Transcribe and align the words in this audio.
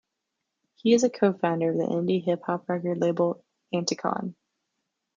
He 0.77 0.95
is 0.95 1.03
a 1.03 1.11
co-founder 1.11 1.69
of 1.69 1.77
the 1.77 1.83
indie 1.83 2.23
hip 2.23 2.41
hop 2.47 2.67
record 2.67 2.97
label 2.97 3.45
Anticon. 3.71 4.33